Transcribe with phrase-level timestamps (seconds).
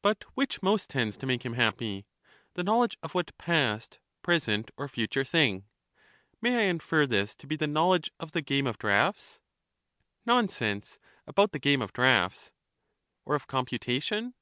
[0.00, 2.06] But which most tends to make him happy?
[2.54, 5.66] the knowledge of what past, present, or future thing?
[6.40, 9.40] May I infer this to be the knowledge of the game of draughts?
[10.24, 12.50] Nonsense about the game of draughts.
[13.26, 14.32] Or of computation?